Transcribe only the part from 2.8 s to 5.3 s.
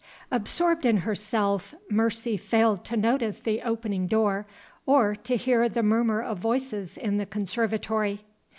to notice the opening door or